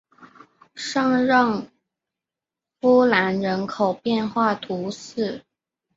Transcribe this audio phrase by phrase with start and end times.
[0.73, 1.67] 圣让
[2.79, 5.43] 夫兰人口变化图示